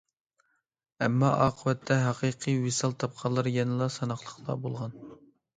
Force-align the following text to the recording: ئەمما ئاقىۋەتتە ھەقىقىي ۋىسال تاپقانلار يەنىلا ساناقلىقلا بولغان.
ئەمما 1.05 1.27
ئاقىۋەتتە 1.43 1.97
ھەقىقىي 2.05 2.57
ۋىسال 2.63 2.97
تاپقانلار 3.05 3.53
يەنىلا 3.59 3.93
ساناقلىقلا 3.99 4.57
بولغان. 4.65 4.99